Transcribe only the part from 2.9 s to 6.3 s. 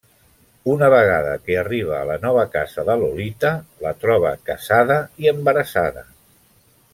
Lolita, la troba casada i embarassada.